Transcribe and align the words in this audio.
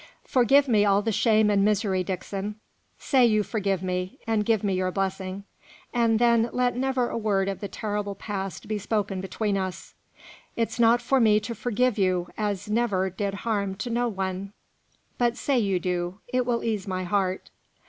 "Forgive 0.25 0.67
me 0.67 0.83
all 0.83 1.03
the 1.03 1.11
shame 1.11 1.51
and 1.51 1.63
misery, 1.63 2.03
Dixon. 2.03 2.55
Say 2.97 3.23
you 3.23 3.43
forgive 3.43 3.83
me; 3.83 4.17
and 4.25 4.43
give 4.43 4.63
me 4.63 4.73
your 4.73 4.89
blessing. 4.89 5.43
And 5.93 6.17
then 6.17 6.49
let 6.53 6.75
never 6.75 7.09
a 7.11 7.17
word 7.19 7.47
of 7.47 7.59
the 7.59 7.67
terrible 7.67 8.15
past 8.15 8.67
be 8.67 8.79
spoken 8.79 9.21
between 9.21 9.57
us." 9.57 9.93
"It's 10.55 10.79
not 10.79 11.03
for 11.03 11.19
me 11.19 11.39
to 11.41 11.53
forgive 11.53 11.99
you, 11.99 12.29
as 12.35 12.67
never 12.67 13.11
did 13.11 13.35
harm 13.45 13.75
to 13.75 13.91
no 13.91 14.07
one" 14.07 14.53
"But 15.19 15.37
say 15.37 15.59
you 15.59 15.79
do 15.79 16.17
it 16.29 16.47
will 16.47 16.63
ease 16.63 16.87
my 16.87 17.03
heart." 17.03 17.51